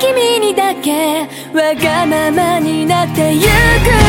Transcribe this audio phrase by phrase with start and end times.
[0.00, 4.03] 君にだけわがままになってゆく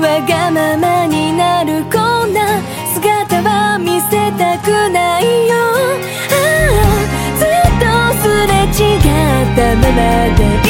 [0.00, 2.60] わがままになるこんな
[2.94, 5.54] 姿は見せたくないよ。
[6.30, 6.34] あ
[6.70, 6.96] あ
[7.38, 7.84] ずっと
[8.22, 9.00] すれ違っ
[9.54, 10.61] たままで。